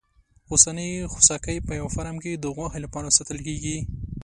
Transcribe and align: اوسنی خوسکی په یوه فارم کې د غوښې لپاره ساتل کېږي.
اوسنی 0.51 0.89
خوسکی 1.11 1.57
په 1.67 1.71
یوه 1.79 1.91
فارم 1.95 2.15
کې 2.23 2.31
د 2.35 2.45
غوښې 2.55 2.79
لپاره 2.85 3.13
ساتل 3.17 3.37
کېږي. 3.47 3.77